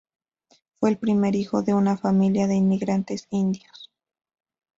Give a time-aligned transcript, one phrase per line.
[0.79, 3.91] Fue el primer hijo de una familia de inmigrantes indios.